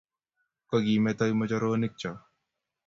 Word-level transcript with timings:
Ko 0.67 0.75
kemeto 0.85 1.23
kimojoronik 1.29 1.93
choo 2.01 2.17